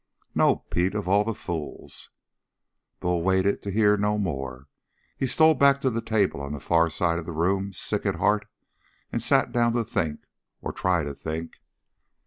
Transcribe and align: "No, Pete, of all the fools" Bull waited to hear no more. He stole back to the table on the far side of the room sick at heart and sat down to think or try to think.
"No, 0.33 0.55
Pete, 0.71 0.95
of 0.95 1.07
all 1.07 1.23
the 1.23 1.35
fools" 1.35 2.09
Bull 3.01 3.21
waited 3.21 3.61
to 3.61 3.69
hear 3.69 3.97
no 3.97 4.17
more. 4.17 4.65
He 5.15 5.27
stole 5.27 5.53
back 5.53 5.79
to 5.81 5.91
the 5.91 6.01
table 6.01 6.41
on 6.41 6.53
the 6.53 6.59
far 6.59 6.89
side 6.89 7.19
of 7.19 7.27
the 7.27 7.31
room 7.31 7.71
sick 7.71 8.03
at 8.07 8.15
heart 8.15 8.47
and 9.11 9.21
sat 9.21 9.51
down 9.51 9.73
to 9.73 9.83
think 9.83 10.21
or 10.59 10.73
try 10.73 11.03
to 11.03 11.13
think. 11.13 11.57